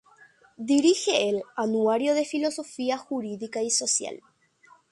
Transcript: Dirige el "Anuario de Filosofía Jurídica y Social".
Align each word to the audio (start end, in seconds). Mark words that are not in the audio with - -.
Dirige 0.57 1.29
el 1.29 1.43
"Anuario 1.55 2.15
de 2.15 2.25
Filosofía 2.25 2.97
Jurídica 2.97 3.61
y 3.61 3.69
Social". 3.69 4.19